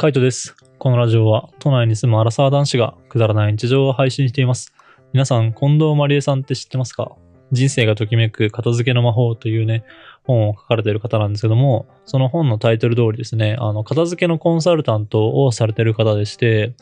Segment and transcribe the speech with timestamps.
[0.00, 0.54] カイトです。
[0.78, 4.72] このラジオは都内に住むアラサー男子がくだらない日常を配信しています。
[5.12, 7.16] 皆さん、近藤まりえさんって知ってますか？
[7.50, 9.82] 人生がときめく片付けの魔法というね、
[10.22, 16.76] 本を書かれている方なんですけども、その本のタイトル通りですね、あの、片付けのコンサルタントをされている方でして、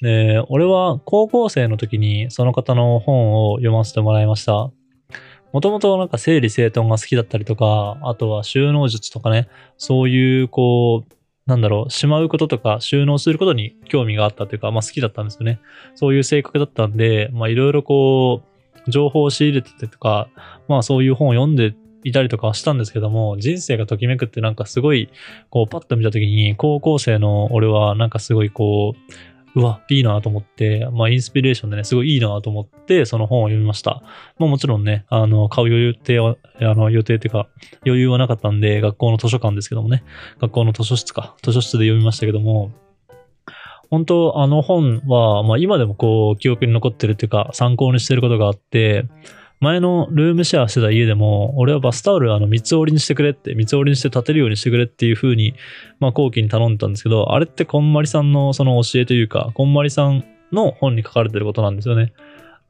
[0.00, 4.70] で、俺は高校生の時にその方の本を読ませてもらいました。
[5.52, 11.14] もともとなんか整理整頓が好きだったりとか、あとは収納術とかね、そういうこう、
[11.46, 15.60] なんだろう、しまうこととか収納することに興味があったというか、まあ好きだったんですよね。
[15.94, 18.42] そういう性格だったんで、まあいろいろこ
[18.86, 20.28] う、情報を仕入れててとか、
[20.68, 25.10] まあそういう本を読んでいたりとかはしたんですけども、人生がときめくってなんかすごい、
[25.50, 29.14] こうパッと見た時に、高校生の俺はなんかすごいこう、
[29.56, 34.02] うわ、いいなと思って、まあインスピレーションでね、すごいいいなと思って、その本を読みました。
[34.38, 37.48] まあもちろんね、あの、買う余裕って、あの、予定っていうか、
[37.86, 40.02] 余裕はなかったんで、学校の図書館ですけどもね、
[40.40, 42.72] 学校の図書室か、図書室で読みましたけども、
[43.90, 49.04] 本当あの本は、まあ今でもこう、記憶に残ってるっていうか、参考にしてることがあって、
[49.60, 55.54] 前のルームシェアしてた家でも、俺はバスタオルあの三つ折りにしてくれって、三つ折りにして立てるようにしてくれっていう風に、
[56.00, 62.12] まあ後期に頼んでたんですけど、あれってこんまりさんのその教えというか、こんまりさんの本に書かれてることなんですよね。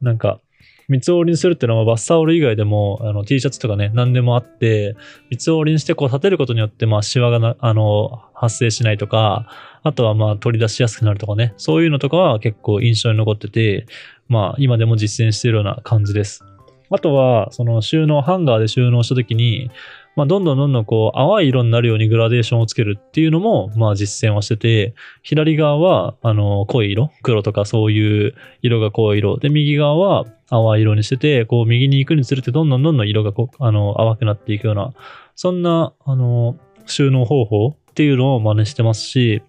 [0.01, 0.39] なんか、
[0.87, 4.95] 三つ折りにするっていうのはバスタオル以外でもあの T シャツとかね、何でもあって、
[5.31, 9.47] 三つ折りにしてこう立てることによって、まあシワがなあの発生しないとか、
[9.83, 13.87] あとはまあ取り出しやすくなるとかね、そういうのとかは結構印象に残ってて、
[14.27, 16.43] まあ今でも実践しているような感じです。
[16.89, 19.71] あとは、その収納、ハンガーで収納したときに、
[20.15, 29.37] まあ、どんどんどんどんこう、淡い色になるようにグラデーションをつけるっていうのも、まあ、実践をしてて、左側は、あの、濃い色、黒とかそういう色が濃い色。
[29.37, 34.93] で、右側は淡い色にしてて、こう、右に行くにつれて、どんどんどんどん色がこう、あの、淡くなっていくような、
[35.35, 39.41] そんな、あの、収納方法っていうのを真似してますし、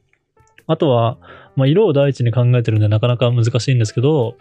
[0.67, 1.17] あとは、
[1.55, 4.37] まあ、色を第一に考えてるんでなかなか難しいんですけど、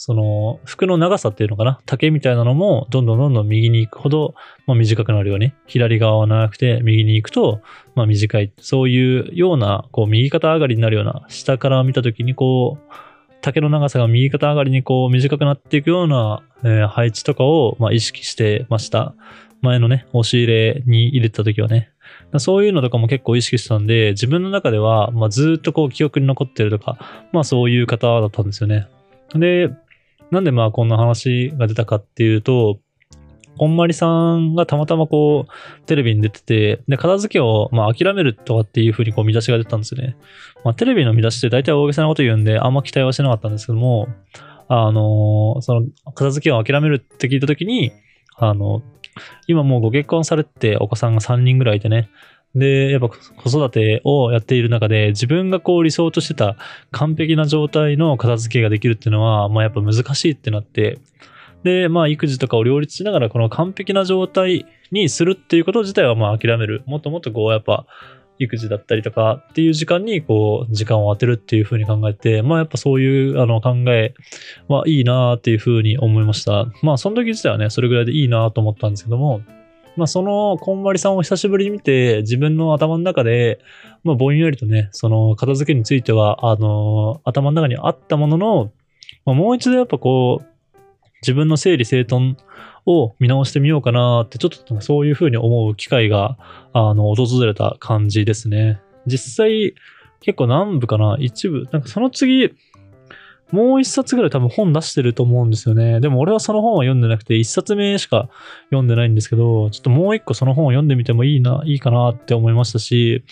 [0.00, 1.80] その服の長さっていうのかな？
[1.84, 4.34] 丈みたいなのもどんどんどんどん右に行くほど、
[4.64, 7.62] まあ、短くなるように左側は長くて右に行くと、
[7.96, 8.52] まあ、短い。
[8.60, 12.92] そういうようなこう右肩上がりになるような下から見た時にこう
[13.40, 19.14] 丈の長さが右肩上がりにこう短くなっていくような、えー配置とかを、まあ、意識してました。
[19.62, 21.90] 前のね押し入れに入れた時はね。
[22.36, 28.86] そういうのとかも結構意識してたんで自分の中では、まあ、ずっとこう記憶に残ってるとかまあそういう方だったんですよね。
[29.34, 29.68] で
[30.30, 32.78] なんでまあこんな話が出たかっていうと、
[33.58, 34.06] こんまりさ
[34.36, 40.16] んがたまたまこう、テレビに出てて、で、片付けをまあ諦めるとかっていう風にこう見出しが出たんですよね。
[40.64, 44.08] まあテレビの見出しって大体大げさなこと言うんで、あんま期待はしてなかったんですけども、
[44.68, 47.90] あのーその、片付けを諦めるって聞いたときに、
[48.36, 48.82] あの、
[49.48, 52.10] 今もうご結婚されてお子さんが3人ぐらいいてね、
[52.54, 56.56] で、やっぱ子育てをやっている中で、自分がこう理想としてた
[56.90, 60.98] 完璧な状態の片付けができるっていうのは、まあやっぱ難しいってなって、
[61.62, 66.82] で、まあ育児とかを両立しながらこの完璧な状態にするっていうこと自体はまあ諦める。
[66.86, 67.86] もっともっとこうやっぱ
[68.38, 74.14] 育児だったりとかっていう時間にこう時間を当てるっていうふうに考えて、まあやっぱそういうあの考え
[74.68, 76.66] はいいなっていうふうに思いました。
[76.82, 79.42] まあその時自体はね、それぐらいでいいなと思ったんですけども、
[79.98, 83.58] まあそのこんまりさんを久しぶりに見て自分の頭の中で、
[84.04, 88.72] まあぼんやりとね、その片付けについては、あの、頭の中にあったものの、
[89.26, 90.46] まあ、もう一度やっぱこう、
[91.20, 92.36] 自分の整理整頓
[92.86, 96.38] を見直してみようかなって、ちょっとそういうふうに思う機会が、
[96.72, 98.80] あの、訪れた感じですね。
[99.06, 99.74] 実際、
[100.20, 101.16] 結構何部かな？
[101.20, 101.68] 一部。
[101.72, 102.54] なんかその次、
[103.50, 106.00] もう一冊ぐらい多分本出してると思うんですよね。
[106.00, 108.28] でも俺はその本は読んでなくて、一冊目しか
[108.66, 113.24] 読んでないんですけど、ちょっともう一個その本を読んでみてもいいな、いいかなって思いましたし、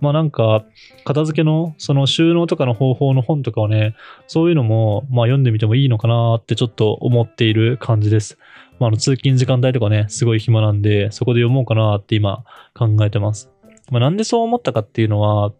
[0.00, 0.64] まあなんか、
[1.04, 3.94] 片付けのその収納とかの方法の本とかをね、
[4.26, 8.38] そういうのもまあ読んでみてもいいのかなってちょっと思っている感じです。
[8.78, 12.44] まあ、の通勤時間帯とかね、すごい暇なんで、そこで読もうかなって今
[12.74, 13.50] 考えてます。
[13.90, 15.52] まあ、なんでそう思ったかっていうのは、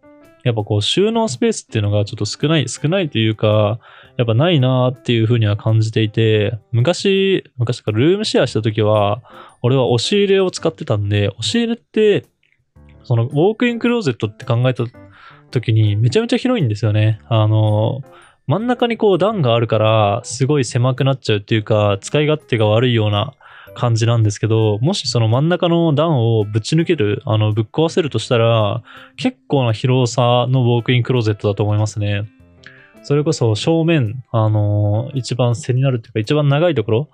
[0.45, 3.81] やっぱこう収納スペースっていうのがちょっと少ない、少ないというか、
[4.19, 9.23] やっぱないなっていうふうには感じていて、昔、昔からルームシェアした時は、
[9.63, 12.27] 俺は押し入れを使ってたんで、押し入れって、
[13.05, 14.85] そのウォークインクローゼットって考えた
[15.51, 17.21] 時にめちゃめちゃ広いんですよね。
[17.29, 18.03] あの、
[18.47, 23.33] 真ん中にこう段があるから、すごい狭くなっちゃうっていうか、使い勝手が悪いような
[23.75, 28.83] 感じなんですけど、もしその真ん中の段をぶち抜ける、あの、ぶっ壊せるとしたら、
[29.17, 32.29] 結構な広さのウォークインクローゼットだと思いますね。
[33.03, 37.09] それこそ正面、あの、一番背になるっていうか、一番長いところ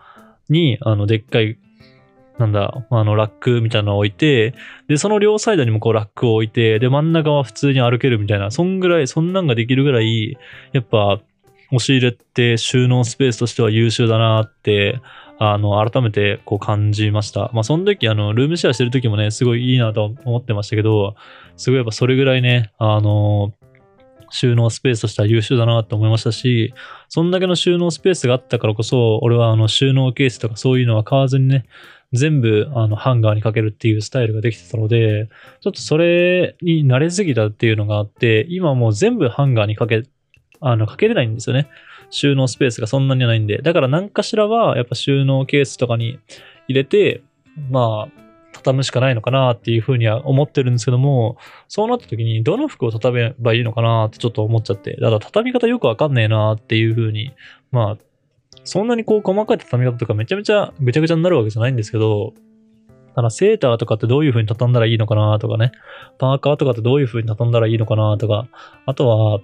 [0.48, 1.58] に、あの、でっかい、
[2.38, 4.54] なんだ、あの、ラックみたいなのを置いて、
[4.86, 10.38] で、その両サイドにもこうラックを置いて、で、真ん中は普通に歩けるみたいな、そんぐらい、そんなんができるぐらい、
[10.72, 11.20] やっぱ、
[11.72, 15.00] 押し入れって収納スペースとしては優秀だなって、
[15.42, 17.50] あの、改めてこう感じました。
[17.54, 21.14] まあ、その時、あの、ルームシェアしてる時もね、すごいいいなと思ってましたけど、
[21.56, 23.54] すごいやっぱそれぐらいね、あの、
[24.28, 26.74] 収納スペースとしては優秀だなと思いましたし、
[27.08, 31.64] そんだけの収納スペースがあったからこそ、俺はあの収納ケースとかそういうのは買わずにね、
[32.12, 35.30] 全部あのハンガーにかけるっていうスタイルができてたので、
[35.62, 40.02] ちょっとそれに慣れすぎたっていうのがあって、今もう全部ハンガーにかけ、
[40.60, 41.68] あの、かけれないんですよね。
[42.10, 43.58] 収納スペースがそんなにないんで。
[43.58, 46.18] だから何かしらはやっぱ収納ケースとかに
[46.68, 47.22] 入れて、
[47.70, 48.20] まあ、
[48.52, 51.36] 畳むしかないのかなっていうふうには思ってるんですけども、
[51.68, 57.32] そうなった時にどの服を畳めばいいのかなってちょっと思っちゃって、だから畳み方よくわかんねえなっていうふうに、
[57.70, 58.04] まあ、
[58.64, 62.34] そんなにこう細かい畳み方とかめちゃめちゃぐちゃぐちゃになるわけじゃないんですけど、
[63.14, 65.72] ただセーターとかってどういう風に畳んだらいいのかなとかね、
[66.18, 68.48] パーカーとかってどういう風に畳んだらいいのかなとか、
[68.86, 69.40] あとは、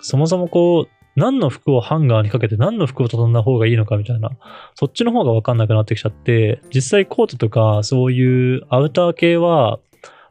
[0.00, 4.30] そもそもこう、何の服をハンガーにかけて何の服を畳んだ方がいいのかみたいな、
[4.74, 9.78] そっちの方がわかんなくなってきちゃって、実際コートとかそういうアウター系は、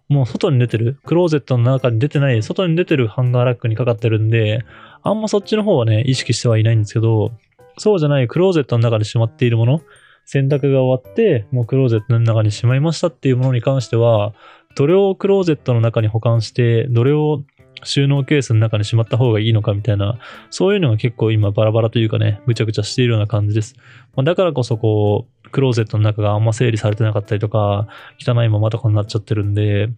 [0.08, 4.66] もう外に出てる、クローゼットの中に出てない、外に出てるハンガーラックにかかってるんで、
[5.04, 7.32] あんまそっちの方はね、意識してはいないんですけど、
[7.78, 9.82] そうじゃないクローゼットの中でしまっているもの、
[10.26, 14.34] 洗濯が終わって、もうクローゼットの中にしまいましたっていうものに関しては、
[14.76, 17.44] どれをクローゼットの中に保管して、どれを
[17.84, 23.76] 収納ケースの中にしまった方がいいのかみたいな、そういうのが結構今バラバラというかね、ぐちゃぐちゃしているような感じです。
[24.16, 27.88] まあ、だからこそこう、クローゼットの中があんま整理されてなかったりとか、
[28.20, 29.90] 汚いままとかになっちゃってるんで、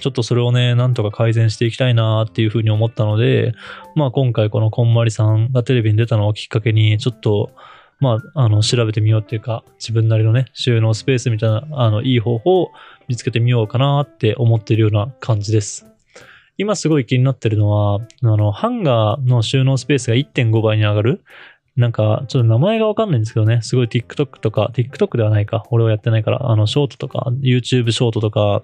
[0.00, 3.52] ちょっとそれをね、なんとか改善していきたいなっていうふうに思ったので、
[3.94, 7.50] まあ今回このこんまりさんがテレビに出たのをきっかけに、ちょっと、
[8.00, 12.72] まあ、あの、調べてみようっていうか、自分なりのね、収納スペースみたいな、あの、いい方法を
[13.08, 15.86] 見つけてみようかなって思ってるような感じです。
[16.60, 21.24] 今すごい気になってるのは、あの、ハンガーの収納スペースが1.5倍に上がる。
[21.74, 28.62] なんか、ちょっと名前がわかんないんですけどね、すごい TikTok とか、TikTok ではないか、俺はやってないから、あの、ショートとか、YouTube ショートとか、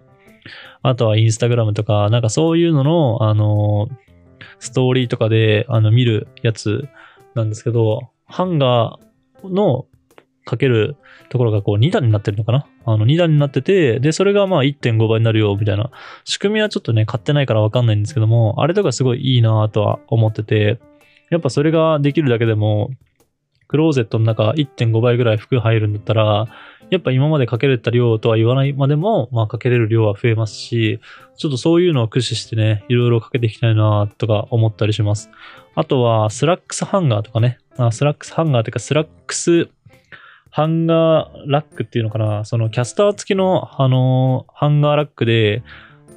[0.83, 3.89] あとは Instagram とか、なんかそういうのの、あの、
[4.59, 6.87] ストーリーとかで、あの、見るやつ
[7.35, 9.87] なんですけど、ハンガーの
[10.47, 10.97] かける
[11.29, 12.67] ところがこう2段になってるのかな？
[12.87, 15.91] あの2段になってて、で、それがまあ1.5倍になるよ、みたいな。
[16.25, 20.79] 仕組みはちょっとね、買ってないからわかんないんですけども、あれとかすごいいいなとは思ってて、
[21.31, 22.91] やっぱそれができるだけでも、
[23.69, 26.47] クローゼットの中1.5倍ぐらい服入るんだったら、
[26.89, 31.01] やっぱ今までかけれた量とは言わないまでも、まあかけれる量は増えますし、
[31.37, 35.29] ちょっとそういうのを駆使してね、いろいろかけていきたいなとか思ったりします。
[35.75, 39.69] あとは、スラックスハンガーとかね、あスラックスハンガーというか、スラックス
[40.57, 45.63] ハンガーラックっていうのかな、そのキャスター付きの、あの、ハンガーラックで、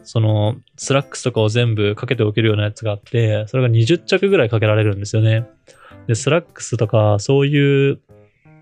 [0.06, 5.46] その、スラックスとかを全部かけておけるようなやつがあって、それが20着ぐらいかけられるんですよね。
[6.08, 8.00] で、スラックスとか、そういう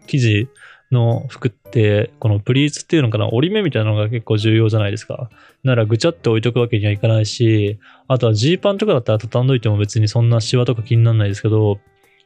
[0.07, 0.49] 生地
[0.89, 5.29] の服って、このプリーツっていうのかな、折り目みたいなのが結構重要じゃないですか。
[5.63, 7.77] だからぐちゃって置いとくわけにはいかないし、
[8.07, 11.77] あとはジーパンとかだったら畳んどいても別にそんなシワとか気にならないですけど、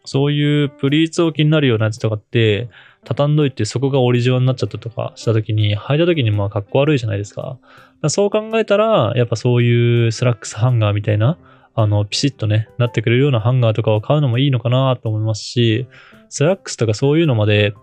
[0.05, 2.69] そういうプリーツを気になるようなやつとかって、
[3.03, 7.57] 畳んどいてそこが折りじわになっちゃったとかした時に、履いた時にまあ格好悪いじゃないですか。
[8.01, 11.37] かそう考えたら、やっぱそういうスラックスハンガーみたいな、
[11.73, 15.87] あの、ピシッとね、なってくれるようなハンガーとかを買うのもいいのかなと思いますし、
[16.29, 17.73] スラックスとかそういうのまで、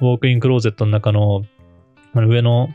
[0.00, 1.44] ウォークインクローゼットの中の
[2.14, 2.68] 上の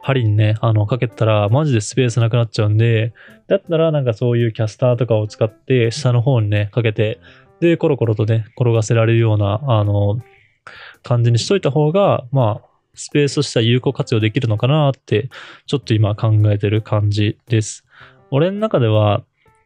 [0.00, 3.12] 針にね、あの、かけたら、マジでスペースなくなっちゃうんで、
[3.48, 7.18] だったらなんかそういうキャスターとかを使って、下の方にね、かけて、
[7.60, 10.18] で、コロコロとね、転がせられるような、あの、
[11.02, 15.28] 感じにしといた方が、まあ、スペースとしては有効活用できるのかなって、
[15.66, 17.84] ちょっと今考えてる感じです。
[18.30, 19.22] 俺の中では、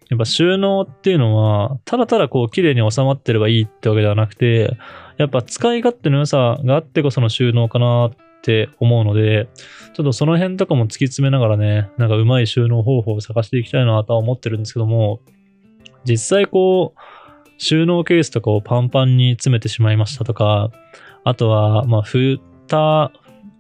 [0.09, 4.77] やっぱ収納っていうのは、ただただこう綺麗に収まってればいいってわけではなくて、
[5.19, 9.49] やっぱ使い勝手の良さがあってこその収納かなって思うので、
[9.95, 15.21] ちょっとその辺とかも突き詰めながらね、なんかうまい収納方法を探していきたいなとは思ってるんですけども、
[16.05, 17.01] 実際こう、
[17.59, 20.71] 収納ケースとかをパンパンに詰めてしまいましたとか、
[21.25, 23.13] あとは、まあ、蓋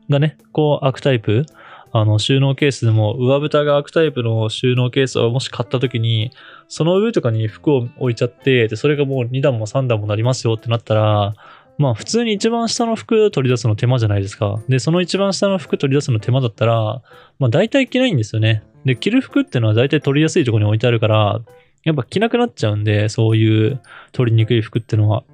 [0.09, 1.45] がね、こう開くタイプ、
[1.93, 6.31] あの、収納ケースでも上蓋が開くタイプの収納ケースをもし買った時に、
[6.69, 11.35] その上とかに服を置いちゃって、で、それがもう2段も3段もなりますよってなったら、
[11.79, 14.61] まあ普通に一番下の服取り出すの手間じゃないですか。
[14.69, 17.03] で、その一番下の服取り出すの手間だったら、
[17.39, 18.63] まあ大体着ないんですよね。
[18.85, 21.41] で、着る服っていうのは大体取りやすいところに置いてあるから、
[21.85, 23.81] やっぱ着なくなっちゃうんで、そういう
[24.13, 25.25] 取りにくい服ってのは。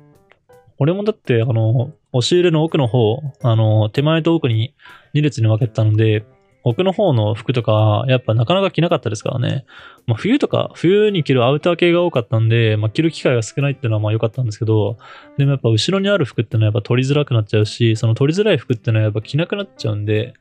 [0.78, 4.74] 俺もだって、あの、押し入れの奥の方、あの、手前と奥に
[5.14, 6.24] 2列に分けたので、
[6.64, 9.66] 奥の方の服とか、やっぱなかなか着なかったですからね。
[10.06, 14.96] まあ、冬とか、冬に着るアウター系が多かったんで、まあ、着る機会が少ないっていうのはまあ良かったんですけど、
[15.36, 20.32] でもやっぱ後ろにある服ってのはやっぱ取りづらくなっちゃうし、その取りづらい服ってのはやっぱ着なくなっちゃうんで、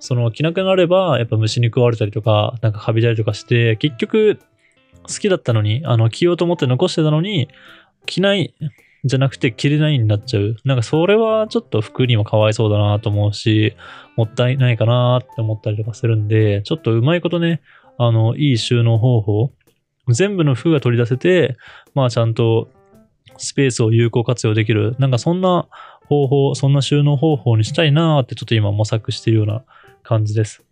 [0.00, 4.38] その着なくなれば、やっぱ虫に食われたりとか、なんかカビたりとかして、結局、
[5.02, 7.48] 好きだったのに、あの、着ようと思って残してたのに、
[8.06, 8.54] 着ない
[9.04, 10.56] じゃなくて着れないになっちゃう。
[10.64, 13.74] なんかそれはちょっと服にもかわいそうだなと思うし、
[14.16, 17.62] もったいないかなって思ったりとかするんで、ちょっとうまいことね、
[17.98, 19.52] あの、いい収納方法、
[20.08, 21.56] 全部の服が取り出せて、
[21.94, 22.68] まあちゃんと
[23.36, 25.68] スペースを有効活用できる、なんかそんな
[26.06, 29.64] 方法、そんな収納方法にしたいなってちょっと今模索しているような
[30.02, 30.62] 感じです。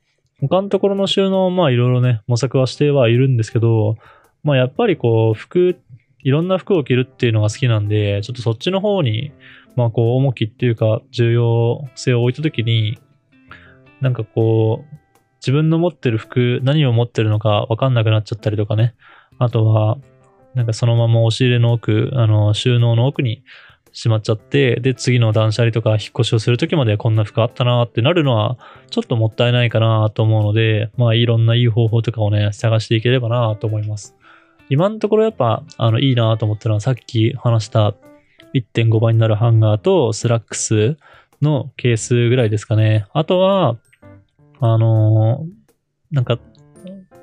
[0.40, 3.96] 他のところの収納、まあいろいろね、模索はしてはいるんですけど、
[4.42, 5.78] まあやっぱりこう、服
[6.20, 9.32] いろんな服を着るっていうのが好きなんで、ちょっとそっちの方に、
[9.76, 12.98] まあこう、重きっていうか、重要性を置いたときに、
[14.00, 14.96] なんかこう、
[15.40, 18.94] 自分の持ってる服、何を持ってるのかわかんなくなっちゃったりとかね。
[19.38, 19.98] あとは、
[20.54, 23.44] なんかそのまま押し入れの奥、あの、収納の奥に
[23.92, 28.58] しまっちゃって、で、次の断捨離とか引っ越しをするときまでこんな服あったなってなるのは、
[28.90, 34.16] ちょっともったいないかなと思うので、まあいろんないい方法とかをね、探していければなと思います。
[34.70, 37.94] 今のところやっぱ、あの、いいなと思ったのは、さっき話した
[38.54, 40.96] 1.5倍になるハンガーとスラックス
[41.40, 43.06] のケースぐらいですかね。
[43.12, 43.78] あとは、
[44.60, 46.38] あのー、なんか、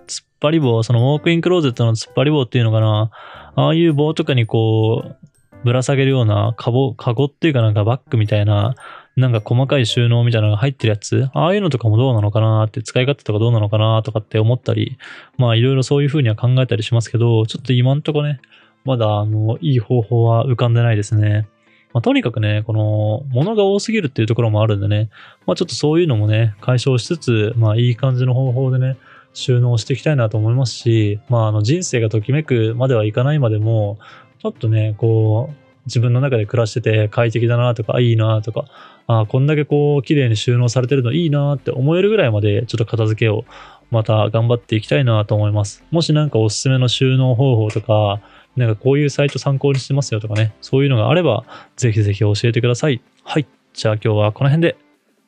[0.07, 3.11] 突っ張り棒、そのウォークインクローゼットの突っ張り棒っていうのかな。
[3.55, 5.25] ああいう棒とかにこう、
[5.63, 8.75] ぶら下げるようなカゴ、カゴっていうかなんかバッグみたいな、
[9.15, 14.97] なんか細かい収納みたいなのが入ってるやつ、ああいうのとかもどうなのかなって、使い勝手とかどうなのかなとかって思ったり、
[15.37, 18.41] まあいろいろそういう風には考えたりしますけど、ちょっと今んとこね、
[18.83, 21.47] まだあの、いい方法は浮かんでないですね。
[21.93, 25.09] まあ、とにかくね、この、物が多すぎるっていうところもあるんでね、
[25.47, 28.97] まあちょっとそういうのもね、解消しつつ、まあいい感じの方法でね、
[29.33, 33.97] 収納していきたいなと思いますし、まああの人生がときめくまではいかないまでも、
[34.39, 35.55] ちょっとね、こう、
[35.85, 38.65] 自分の中で暮らしてて快適だなとか、いいなとか、
[39.07, 43.45] あこんだけこう、綺麗に収納されてるのいいなって思えるぐらいまで、ちょっと片付けを
[43.91, 45.83] また頑張っていきたいなと思います。
[45.91, 48.19] もしなんかおすすめの収納方法とか、
[48.55, 51.45] なんかこういうサイト参考にしてますよとかね、そういうのがあれば、
[51.75, 53.01] ぜひぜひ教えてください。
[53.23, 53.45] はい。
[53.73, 54.77] じゃあ今日はこの辺で。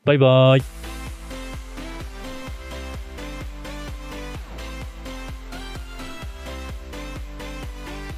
[0.06, 0.77] バイバーイ。